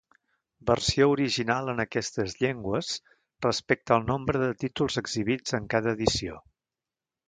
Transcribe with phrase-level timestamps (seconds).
[0.69, 2.91] Versió original en aquestes llengües,
[3.49, 6.45] respecte al nombre de títols exhibits en cada edició.